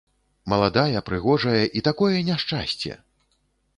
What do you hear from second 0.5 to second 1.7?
Маладая, прыгожая,